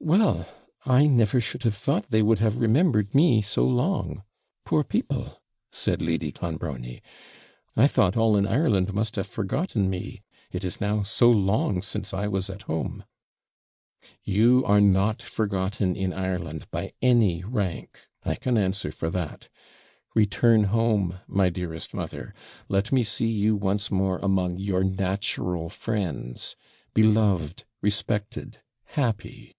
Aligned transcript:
'Well! 0.00 0.48
I 0.86 1.06
never 1.08 1.40
should 1.40 1.64
have 1.64 1.74
thought 1.74 2.06
they 2.08 2.22
would 2.22 2.38
have 2.38 2.60
remembered 2.60 3.12
me 3.14 3.42
so 3.42 3.64
long! 3.66 4.22
poor 4.64 4.84
people!' 4.84 5.42
said 5.72 6.00
Lady 6.00 6.30
Clonbrony. 6.30 7.02
'I 7.76 7.86
thought 7.88 8.16
all 8.16 8.36
in 8.36 8.46
Ireland 8.46 8.94
must 8.94 9.16
have 9.16 9.26
forgotten 9.26 9.90
me, 9.90 10.22
it 10.52 10.62
is 10.64 10.80
now 10.80 11.02
so 11.02 11.28
long 11.28 11.82
since 11.82 12.14
I 12.14 12.28
was 12.28 12.48
at 12.48 12.62
home.' 12.62 13.04
'You 14.22 14.62
are 14.66 14.80
not 14.80 15.20
forgotten 15.20 15.96
in 15.96 16.12
Ireland 16.12 16.70
by 16.70 16.92
any 17.02 17.42
rank, 17.44 18.06
I 18.22 18.36
can 18.36 18.56
answer 18.56 18.92
for 18.92 19.10
that. 19.10 19.48
Return 20.14 20.62
home, 20.64 21.18
my 21.26 21.50
dearest 21.50 21.92
mother 21.92 22.32
let 22.68 22.92
me 22.92 23.02
see 23.02 23.28
you 23.30 23.56
once 23.56 23.90
more 23.90 24.18
among 24.20 24.58
your 24.58 24.84
natural 24.84 25.68
friends, 25.68 26.54
beloved, 26.94 27.64
respected, 27.82 28.58
happy!' 28.84 29.56